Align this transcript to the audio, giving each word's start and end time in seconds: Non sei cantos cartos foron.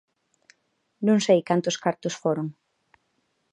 Non 1.07 1.17
sei 1.25 1.39
cantos 1.49 1.79
cartos 1.83 2.15
foron. 2.21 2.47